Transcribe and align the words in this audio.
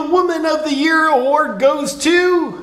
the 0.00 0.10
Woman 0.10 0.46
of 0.46 0.64
the 0.64 0.74
Year 0.74 1.08
award 1.08 1.58
goes 1.58 1.94
to 2.04 2.59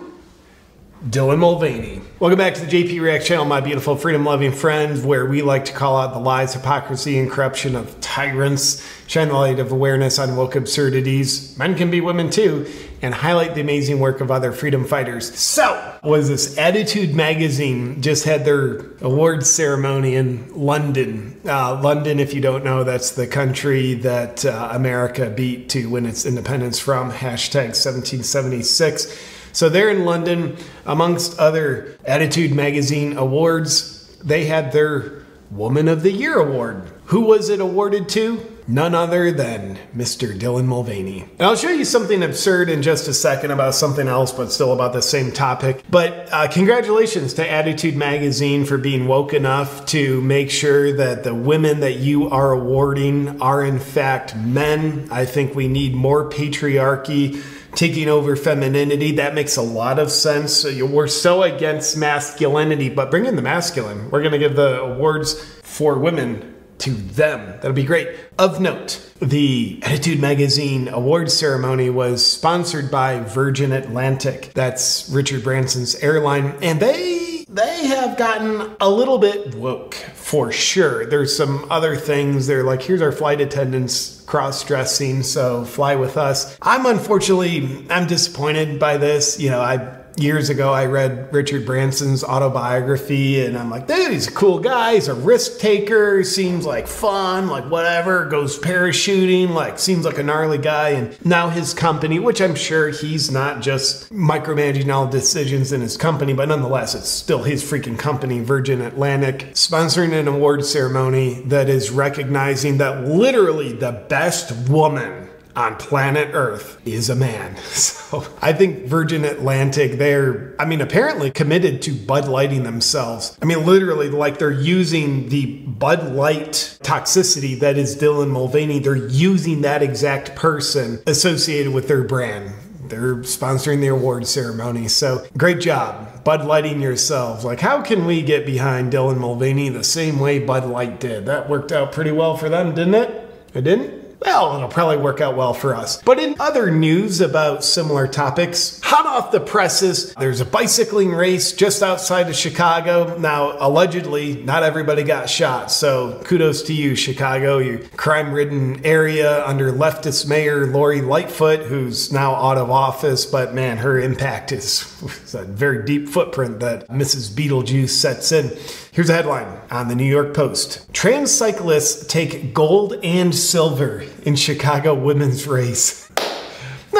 Dylan 1.05 1.38
Mulvaney. 1.38 2.01
Welcome 2.20 2.39
back 2.39 2.55
to 2.55 2.65
the 2.65 2.71
JP 2.71 2.99
React 3.01 3.25
channel, 3.25 3.46
my 3.46 3.62
beautiful 3.62 3.96
freedom 3.96 4.25
loving 4.25 4.51
friends, 4.51 5.04
where 5.04 5.27
we 5.27 5.43
like 5.43 5.66
to 5.66 5.71
call 5.71 5.96
out 5.96 6.12
the 6.12 6.20
lies, 6.20 6.55
hypocrisy, 6.55 7.20
and 7.20 7.29
corruption 7.29 7.75
of 7.75 8.02
tyrants, 8.02 8.84
shine 9.05 9.28
the 9.28 9.36
light 9.36 9.60
of 9.60 9.71
awareness 9.71 10.18
on 10.18 10.36
woke 10.36 10.55
absurdities, 10.55 11.55
men 11.55 11.75
can 11.75 11.91
be 11.91 12.02
women 12.02 12.31
too, 12.31 12.65
and 13.04 13.14
highlight 13.14 13.54
the 13.54 13.61
amazing 13.61 14.00
work 14.00 14.21
of 14.21 14.32
other 14.32 14.52
freedom 14.52 14.86
fighters. 14.86 15.38
So, 15.38 16.00
was 16.04 16.29
this 16.29 16.57
Attitude 16.57 17.14
Magazine 17.14 18.02
just 18.02 18.23
had 18.23 18.43
their 18.43 18.79
awards 19.00 19.48
ceremony 19.48 20.16
in 20.16 20.52
London. 20.55 21.39
Uh, 21.45 21.79
London, 21.79 22.20
if 22.20 22.34
you 22.34 22.41
don't 22.41 22.64
know, 22.64 22.84
that's 22.84 23.11
the 23.11 23.27
country 23.27 23.93
that 23.93 24.43
uh, 24.45 24.70
America 24.71 25.29
beat 25.29 25.70
to 25.70 25.91
win 25.91 26.07
its 26.07 26.25
independence 26.25 26.79
from, 26.79 27.11
hashtag 27.11 27.77
1776. 27.77 29.36
So 29.51 29.69
they're 29.69 29.89
in 29.89 30.06
London, 30.06 30.57
amongst 30.86 31.37
other 31.39 31.97
Attitude 32.06 32.53
Magazine 32.53 33.17
awards. 33.17 34.17
They 34.23 34.45
had 34.45 34.72
their 34.72 35.23
Woman 35.52 35.88
of 35.88 36.03
the 36.03 36.11
Year 36.11 36.38
award. 36.38 36.92
Who 37.06 37.22
was 37.22 37.50
it 37.50 37.59
awarded 37.59 38.09
to? 38.09 38.56
None 38.70 38.94
other 38.94 39.31
than 39.31 39.78
Mr. 39.95 40.38
Dylan 40.38 40.66
Mulvaney. 40.66 41.22
And 41.39 41.44
I'll 41.44 41.56
show 41.56 41.70
you 41.70 41.86
something 41.86 42.22
absurd 42.22 42.67
in 42.67 42.81
just 42.81 43.08
a 43.08 43.14
second 43.14 43.52
about 43.52 43.76
something 43.76 44.09
else, 44.09 44.34
but 44.34 44.52
still 44.52 44.73
about 44.73 44.92
the 44.92 45.02
same 45.02 45.31
topic. 45.31 45.81
But 45.90 46.28
uh, 46.34 46.50
congratulations 46.50 47.34
to 47.36 47.50
Attitude 47.50 47.95
Magazine 47.95 48.66
for 48.66 48.78
being 48.78 49.08
woke 49.08 49.34
enough 49.34 49.86
to 49.88 50.20
make 50.22 50.52
sure 50.52 50.92
that 50.98 51.23
the 51.23 51.34
women 51.34 51.80
that 51.80 52.00
you 52.00 52.30
are 52.30 52.52
awarding 52.52 53.42
are 53.42 53.64
in 53.64 53.80
fact 53.80 54.36
men. 54.36 55.08
I 55.12 55.23
think 55.23 55.56
we 55.56 55.70
need 55.70 55.95
more 55.95 56.30
patriarchy 56.30 57.42
taking 57.73 58.09
over 58.09 58.36
femininity. 58.36 59.14
That 59.14 59.34
makes 59.34 59.56
a 59.56 59.62
lot 59.62 59.98
of 59.98 60.12
sense. 60.12 60.66
We're 60.66 61.08
so 61.08 61.44
against 61.44 61.96
masculinity, 61.96 62.90
but 62.90 63.12
bring 63.12 63.26
in 63.26 63.38
the 63.38 63.42
masculine. 63.42 64.12
We're 64.12 64.22
going 64.22 64.34
to 64.34 64.40
give 64.40 64.58
the 64.58 64.81
awards 64.81 65.42
for 65.64 65.98
women 65.98 66.56
to 66.80 66.92
them. 66.92 67.45
That'll 67.61 67.73
be 67.73 67.83
great. 67.83 68.09
Of 68.38 68.61
note, 68.61 69.11
the 69.20 69.80
Attitude 69.83 70.20
Magazine 70.20 70.88
awards 70.88 71.34
ceremony 71.34 71.89
was 71.89 72.25
sponsored 72.25 72.92
by 72.92 73.19
Virgin 73.22 73.72
Atlantic. 73.72 74.52
That's 74.53 75.09
Richard 75.09 75.44
Branson's 75.44 75.95
airline, 75.95 76.58
and 76.61 76.80
they 76.80 77.45
they 77.50 77.88
have 77.88 78.17
gotten 78.17 78.75
a 78.80 78.89
little 78.89 79.17
bit 79.17 79.56
woke 79.56 79.95
for 79.95 80.52
sure. 80.52 81.06
There's 81.06 81.36
some 81.36 81.66
other 81.72 81.95
things. 81.95 82.45
They're 82.45 82.64
like, 82.64 82.81
here's 82.81 83.02
our 83.02 83.12
flight 83.12 83.41
attendants 83.41 84.22
cross 84.28 84.64
dressing, 84.66 85.23
so 85.23 85.64
fly 85.64 85.95
with 85.95 86.17
us. 86.17 86.58
I'm 86.62 86.86
unfortunately, 86.86 87.88
I'm 87.89 88.06
disappointed 88.06 88.80
by 88.80 88.97
this. 88.97 89.39
You 89.39 89.50
know, 89.50 89.62
I 89.62 89.78
years 90.20 90.50
ago, 90.50 90.73
I 90.73 90.86
read 90.86 91.32
Richard 91.34 91.66
Branson's 91.66 92.23
autobiography, 92.23 93.46
and 93.46 93.58
I'm 93.58 93.70
like, 93.70 93.88
dude, 93.88 94.12
he's 94.12 94.28
a 94.28 94.32
cool 94.32 94.59
guy. 94.59 94.96
He's 94.96 95.08
a 95.08 95.14
risk 95.14 95.59
taker. 95.59 96.24
Seems 96.24 96.66
like 96.66 96.88
fun, 96.88 97.48
like 97.48 97.70
whatever. 97.70 98.26
Goes 98.26 98.59
parachuting, 98.59 99.52
like 99.52 99.80
seems 99.80 100.06
like 100.06 100.18
a 100.18 100.24
gnarly 100.24 100.58
guy. 100.58 100.90
And 100.90 101.26
now 101.26 101.50
his 101.50 101.74
company, 101.74 102.20
which 102.20 102.42
I'm 102.42 102.56
sure 102.56 102.90
he's 102.90 103.32
not 103.32 103.62
just 103.62 104.12
micromanaging 104.12 104.94
all 104.94 105.08
decisions 105.08 105.72
in 105.72 105.82
his 105.82 105.98
company, 105.98 106.34
but 106.34 106.50
nonetheless, 106.50 106.96
it's 106.96 107.09
still 107.09 107.44
his 107.44 107.64
freaking 107.64 107.98
company, 107.98 108.40
Virgin 108.40 108.81
Atlantic, 108.81 109.54
sponsoring 109.54 110.18
an 110.18 110.28
award 110.28 110.66
ceremony 110.66 111.42
that 111.46 111.70
is 111.70 111.92
recognizing 111.92 112.78
that 112.78 113.08
literally 113.08 113.74
the 113.74 113.92
best 114.09 114.70
woman 114.70 115.30
on 115.58 115.75
planet 115.75 116.30
Earth 116.33 116.80
is 116.86 117.09
a 117.09 117.16
man. 117.16 117.55
So 118.08 118.25
I 118.41 118.53
think 118.53 118.86
Virgin 118.86 119.25
Atlantic, 119.25 119.97
they're, 119.97 120.55
I 120.58 120.63
mean, 120.63 120.80
apparently 120.80 121.30
committed 121.30 121.81
to 121.81 121.91
Bud 121.91 122.25
Lighting 122.25 122.63
themselves. 122.63 123.38
I 123.41 123.45
mean, 123.45 123.66
literally, 123.66 124.09
like 124.09 124.39
they're 124.39 124.50
using 124.50 125.28
the 125.28 125.57
Bud 125.57 126.13
Light 126.13 126.78
toxicity 126.84 127.59
that 127.59 127.78
is 127.78 127.97
Dylan 127.97 128.29
Mulvaney, 128.29 128.79
they're 128.79 128.96
using 128.96 129.59
that 129.63 129.84
exact 129.84 130.38
person 130.38 131.01
associated 131.06 131.73
with 131.73 131.90
their 131.90 132.03
brand. 132.06 132.53
They're 132.90 133.16
sponsoring 133.17 133.81
the 133.81 133.88
award 133.88 134.25
ceremony. 134.25 134.88
So 134.88 135.28
great 135.38 135.59
job. 135.59 136.23
Bud 136.23 136.46
Lighting 136.46 136.81
yourselves. 136.81 137.44
Like, 137.44 137.59
how 137.59 137.81
can 137.81 138.06
we 138.06 138.22
get 138.22 138.46
behind 138.46 138.94
Dylan 138.94 139.17
Mulvaney 139.17 139.67
the 139.67 139.84
same 139.84 140.17
way 140.17 140.40
Bud 140.40 140.66
Light 140.66 141.01
did? 141.01 141.25
That 141.25 141.50
worked 141.50 141.73
out 141.73 141.91
pretty 141.91 142.12
well 142.12 142.38
for 142.38 142.47
them, 142.47 142.73
didn't 142.73 142.96
it? 142.96 143.29
It 143.53 143.63
didn't? 143.66 144.06
Well, 144.19 144.55
it'll 144.55 144.67
probably 144.67 144.97
work 144.97 145.22
out 145.22 145.35
well 145.35 145.53
for 145.53 145.75
us. 145.75 146.01
But 146.01 146.19
in 146.19 146.35
other 146.39 146.72
news 146.72 147.22
about 147.22 147.63
similar 147.63 148.07
topics, 148.07 148.81
hot 148.83 149.05
off 149.05 149.31
the 149.31 149.39
presses, 149.39 150.13
there's 150.16 150.41
a 150.41 150.45
bicycling 150.45 151.11
race 151.11 151.51
just 151.53 151.83
outside 151.83 152.28
of 152.28 152.35
Chicago. 152.35 153.17
Now, 153.17 153.55
allegedly, 153.59 154.41
not 154.44 154.63
everybody 154.63 155.03
got 155.03 155.29
shot. 155.29 155.72
So 155.72 156.19
kudos 156.23 156.63
to 156.63 156.73
you, 156.73 156.95
Chicago, 156.95 157.59
your 157.59 157.79
crime 157.89 158.33
ridden 158.33 158.83
area 158.85 159.45
under 159.45 159.72
leftist 159.72 160.28
mayor 160.28 160.67
Lori 160.67 161.01
Lightfoot, 161.01 161.61
who's 161.61 162.11
now 162.11 162.34
out 162.35 162.57
of 162.57 162.72
office. 162.72 163.25
But 163.25 163.53
man, 163.53 163.78
her 163.78 163.99
impact 163.99 164.51
is, 164.51 164.84
is 165.23 165.35
a 165.35 165.44
very 165.44 165.85
deep 165.85 166.09
footprint 166.09 166.59
that 166.61 166.88
Mrs. 166.89 167.29
Beetlejuice 167.29 167.89
sets 167.89 168.31
in. 168.31 168.57
Here's 168.97 169.12
a 169.12 169.13
headline 169.13 169.62
on 169.69 169.90
the 169.90 169.96
New 169.96 170.03
York 170.03 170.34
Post. 170.34 170.91
Trans 170.91 171.31
cyclists 171.31 172.08
take 172.08 172.52
gold 172.52 172.96
and 173.03 173.35
silver 173.35 174.03
in 174.24 174.35
Chicago 174.35 174.96
women's 174.96 175.46
race 175.46 176.06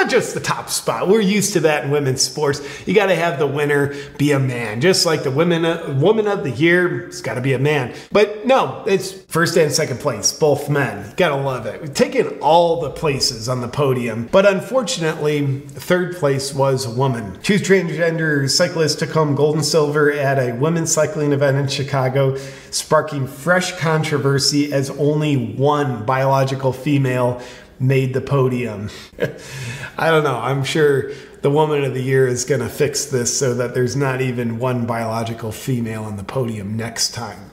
just 0.08 0.34
the 0.34 0.40
top 0.40 0.70
spot. 0.70 1.08
We're 1.08 1.22
used 1.22 1.54
to 1.54 1.60
that 1.62 1.86
in 1.86 1.92
women's 1.92 2.22
sports. 2.22 2.62
You 2.88 2.94
got 2.94 3.08
to 3.08 3.16
have 3.16 3.40
the 3.40 3.48
winner 3.48 3.94
be 4.18 4.32
a 4.32 4.40
man, 4.40 4.82
just 4.82 5.06
like 5.06 5.24
the 5.24 5.32
women 5.32 5.66
uh, 5.66 5.98
woman 6.00 6.28
of 6.28 6.44
the 6.44 6.52
year. 6.52 7.08
It's 7.08 7.22
got 7.22 7.36
to 7.36 7.42
be 7.42 7.54
a 7.54 7.60
man. 7.60 7.94
But 8.12 8.46
no, 8.46 8.84
it's 8.88 9.12
first 9.12 9.58
and 9.58 9.72
second 9.72 10.00
place, 10.00 10.32
both 10.32 10.70
men. 10.70 11.14
Gotta 11.18 11.36
love 11.36 11.66
it. 11.66 11.82
We've 11.82 11.94
taken 11.94 12.40
all 12.40 12.82
the 12.82 12.90
places 12.90 13.50
on 13.50 13.62
the 13.62 13.68
podium, 13.68 14.30
but 14.32 14.46
unfortunately, 14.46 15.60
third 15.60 16.16
place 16.16 16.54
was 16.54 16.86
a 16.86 16.90
woman. 16.90 17.40
Two 17.42 17.56
transgender 17.56 18.50
cyclists 18.50 18.96
took 18.96 19.12
home 19.12 19.36
gold 19.36 19.56
and 19.56 19.66
silver 19.66 20.12
at 20.12 20.40
a 20.40 20.54
women's 20.56 20.92
cycling 20.92 21.34
event 21.34 21.58
in 21.58 21.68
Chicago, 21.68 22.36
sparking 22.72 23.28
fresh 23.28 23.78
controversy 23.78 24.74
as 24.74 24.90
only 24.92 25.36
one 25.36 26.06
biological 26.06 26.74
female 26.74 27.42
made 27.80 28.14
the 28.14 28.22
podium. 28.22 28.90
I 29.98 30.10
don't 30.10 30.24
know. 30.24 30.38
I'm 30.38 30.64
sure 30.64 31.12
the 31.42 31.52
woman 31.52 31.84
of 31.84 31.94
the 31.94 32.02
year 32.02 32.28
is 32.28 32.46
going 32.46 32.62
to 32.62 32.70
fix 32.70 33.06
this 33.06 33.38
so 33.38 33.54
that 33.56 33.74
there's 33.74 33.96
not 33.96 34.22
even 34.22 34.60
one 34.60 34.86
biological 34.86 35.52
female 35.52 36.04
on 36.04 36.18
the 36.18 36.24
podium 36.24 36.76
next 36.76 37.14
time. 37.14 37.52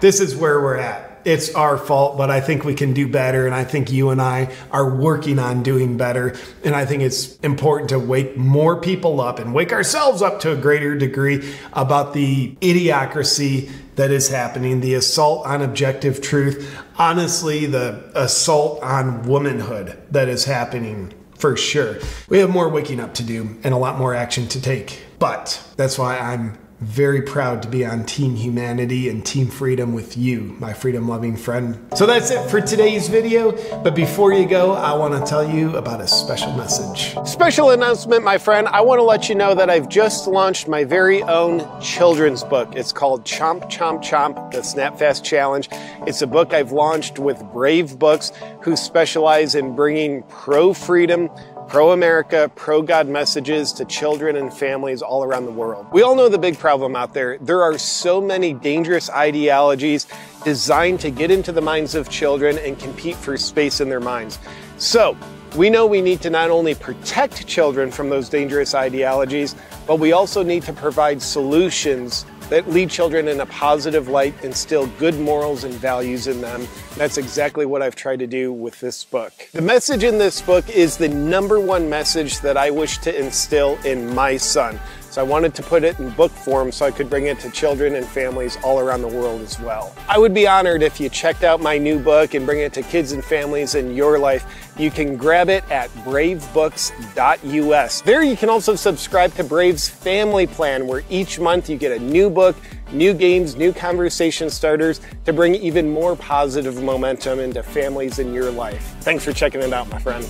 This 0.00 0.20
is 0.20 0.36
where 0.36 0.60
we're 0.60 0.76
at. 0.76 1.15
It's 1.26 1.52
our 1.56 1.76
fault, 1.76 2.16
but 2.16 2.30
I 2.30 2.40
think 2.40 2.64
we 2.64 2.74
can 2.74 2.92
do 2.92 3.08
better. 3.08 3.46
And 3.46 3.54
I 3.54 3.64
think 3.64 3.90
you 3.90 4.10
and 4.10 4.22
I 4.22 4.54
are 4.70 4.94
working 4.94 5.40
on 5.40 5.64
doing 5.64 5.96
better. 5.96 6.36
And 6.62 6.76
I 6.76 6.86
think 6.86 7.02
it's 7.02 7.34
important 7.38 7.90
to 7.90 7.98
wake 7.98 8.36
more 8.36 8.80
people 8.80 9.20
up 9.20 9.40
and 9.40 9.52
wake 9.52 9.72
ourselves 9.72 10.22
up 10.22 10.38
to 10.40 10.52
a 10.52 10.56
greater 10.56 10.96
degree 10.96 11.52
about 11.72 12.14
the 12.14 12.54
idiocracy 12.60 13.72
that 13.96 14.12
is 14.12 14.28
happening, 14.28 14.80
the 14.80 14.94
assault 14.94 15.44
on 15.46 15.62
objective 15.62 16.20
truth, 16.20 16.72
honestly, 16.96 17.66
the 17.66 18.08
assault 18.14 18.80
on 18.84 19.26
womanhood 19.26 20.00
that 20.12 20.28
is 20.28 20.44
happening 20.44 21.12
for 21.34 21.56
sure. 21.56 21.98
We 22.28 22.38
have 22.38 22.50
more 22.50 22.68
waking 22.68 23.00
up 23.00 23.14
to 23.14 23.24
do 23.24 23.58
and 23.64 23.74
a 23.74 23.78
lot 23.78 23.98
more 23.98 24.14
action 24.14 24.46
to 24.48 24.62
take. 24.62 25.02
But 25.18 25.60
that's 25.76 25.98
why 25.98 26.18
I'm 26.18 26.56
very 26.80 27.22
proud 27.22 27.62
to 27.62 27.68
be 27.68 27.86
on 27.86 28.04
Team 28.04 28.36
Humanity 28.36 29.08
and 29.08 29.24
Team 29.24 29.46
Freedom 29.46 29.94
with 29.94 30.16
you, 30.16 30.56
my 30.58 30.74
freedom 30.74 31.08
loving 31.08 31.36
friend. 31.36 31.78
So 31.96 32.04
that's 32.04 32.30
it 32.30 32.50
for 32.50 32.60
today's 32.60 33.08
video. 33.08 33.52
But 33.82 33.94
before 33.94 34.34
you 34.34 34.46
go, 34.46 34.72
I 34.72 34.94
want 34.94 35.14
to 35.14 35.28
tell 35.28 35.48
you 35.48 35.76
about 35.76 36.02
a 36.02 36.06
special 36.06 36.52
message. 36.52 37.16
Special 37.26 37.70
announcement, 37.70 38.24
my 38.24 38.36
friend. 38.36 38.68
I 38.68 38.82
want 38.82 38.98
to 38.98 39.04
let 39.04 39.28
you 39.28 39.34
know 39.34 39.54
that 39.54 39.70
I've 39.70 39.88
just 39.88 40.26
launched 40.26 40.68
my 40.68 40.84
very 40.84 41.22
own 41.22 41.66
children's 41.80 42.44
book. 42.44 42.74
It's 42.76 42.92
called 42.92 43.24
Chomp 43.24 43.70
Chomp 43.70 44.02
Chomp, 44.02 44.50
the 44.50 44.62
Snapfast 44.62 45.24
Challenge. 45.24 45.68
It's 46.06 46.20
a 46.20 46.26
book 46.26 46.52
I've 46.52 46.72
launched 46.72 47.18
with 47.18 47.42
Brave 47.52 47.98
Books, 47.98 48.32
who 48.60 48.76
specialize 48.76 49.54
in 49.54 49.74
bringing 49.74 50.22
pro 50.24 50.74
freedom 50.74 51.30
pro 51.76 51.92
America, 51.92 52.50
pro 52.54 52.80
God 52.80 53.06
messages 53.06 53.70
to 53.70 53.84
children 53.84 54.36
and 54.36 54.50
families 54.50 55.02
all 55.02 55.22
around 55.22 55.44
the 55.44 55.50
world. 55.50 55.86
We 55.92 56.00
all 56.00 56.16
know 56.16 56.30
the 56.30 56.38
big 56.38 56.58
problem 56.58 56.96
out 56.96 57.12
there. 57.12 57.36
There 57.36 57.62
are 57.62 57.76
so 57.76 58.18
many 58.18 58.54
dangerous 58.54 59.10
ideologies 59.10 60.06
designed 60.42 61.00
to 61.00 61.10
get 61.10 61.30
into 61.30 61.52
the 61.52 61.60
minds 61.60 61.94
of 61.94 62.08
children 62.08 62.56
and 62.56 62.78
compete 62.78 63.14
for 63.14 63.36
space 63.36 63.82
in 63.82 63.90
their 63.90 64.00
minds. 64.00 64.38
So, 64.78 65.18
we 65.54 65.68
know 65.68 65.86
we 65.86 66.00
need 66.00 66.22
to 66.22 66.30
not 66.30 66.48
only 66.48 66.74
protect 66.74 67.46
children 67.46 67.90
from 67.90 68.08
those 68.08 68.30
dangerous 68.30 68.74
ideologies, 68.74 69.54
but 69.86 69.96
we 69.96 70.12
also 70.12 70.42
need 70.42 70.62
to 70.62 70.72
provide 70.72 71.20
solutions 71.20 72.24
that 72.50 72.68
lead 72.68 72.90
children 72.90 73.28
in 73.28 73.40
a 73.40 73.46
positive 73.46 74.08
light, 74.08 74.34
instill 74.44 74.86
good 74.98 75.18
morals 75.18 75.64
and 75.64 75.74
values 75.74 76.26
in 76.26 76.40
them. 76.40 76.66
That's 76.96 77.18
exactly 77.18 77.66
what 77.66 77.82
I've 77.82 77.96
tried 77.96 78.20
to 78.20 78.26
do 78.26 78.52
with 78.52 78.78
this 78.80 79.04
book. 79.04 79.32
The 79.52 79.62
message 79.62 80.04
in 80.04 80.18
this 80.18 80.40
book 80.40 80.68
is 80.70 80.96
the 80.96 81.08
number 81.08 81.58
one 81.58 81.88
message 81.90 82.40
that 82.40 82.56
I 82.56 82.70
wish 82.70 82.98
to 82.98 83.18
instill 83.18 83.78
in 83.84 84.14
my 84.14 84.36
son. 84.36 84.78
So 85.16 85.22
I 85.22 85.24
wanted 85.24 85.54
to 85.54 85.62
put 85.62 85.82
it 85.82 85.98
in 85.98 86.10
book 86.10 86.30
form 86.30 86.70
so 86.70 86.84
I 86.84 86.90
could 86.90 87.08
bring 87.08 87.24
it 87.24 87.40
to 87.40 87.50
children 87.50 87.94
and 87.94 88.06
families 88.06 88.58
all 88.62 88.80
around 88.80 89.00
the 89.00 89.08
world 89.08 89.40
as 89.40 89.58
well. 89.58 89.94
I 90.10 90.18
would 90.18 90.34
be 90.34 90.46
honored 90.46 90.82
if 90.82 91.00
you 91.00 91.08
checked 91.08 91.42
out 91.42 91.58
my 91.58 91.78
new 91.78 91.98
book 91.98 92.34
and 92.34 92.44
bring 92.44 92.60
it 92.60 92.74
to 92.74 92.82
kids 92.82 93.12
and 93.12 93.24
families 93.24 93.76
in 93.76 93.96
your 93.96 94.18
life. 94.18 94.44
You 94.78 94.90
can 94.90 95.16
grab 95.16 95.48
it 95.48 95.64
at 95.70 95.88
bravebooks.us. 96.04 98.00
There 98.02 98.22
you 98.22 98.36
can 98.36 98.50
also 98.50 98.74
subscribe 98.74 99.32
to 99.36 99.44
Brave's 99.44 99.88
Family 99.88 100.46
Plan 100.46 100.86
where 100.86 101.02
each 101.08 101.40
month 101.40 101.70
you 101.70 101.78
get 101.78 101.92
a 101.92 101.98
new 101.98 102.28
book, 102.28 102.54
new 102.92 103.14
games, 103.14 103.56
new 103.56 103.72
conversation 103.72 104.50
starters 104.50 105.00
to 105.24 105.32
bring 105.32 105.54
even 105.54 105.90
more 105.90 106.14
positive 106.14 106.82
momentum 106.82 107.40
into 107.40 107.62
families 107.62 108.18
in 108.18 108.34
your 108.34 108.50
life. 108.50 108.94
Thanks 109.00 109.24
for 109.24 109.32
checking 109.32 109.62
it 109.62 109.72
out, 109.72 109.88
my 109.88 109.98
friend. 109.98 110.28